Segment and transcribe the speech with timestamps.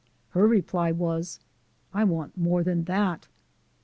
[0.29, 1.39] Her reply was"
[1.93, 3.27] I want more than that."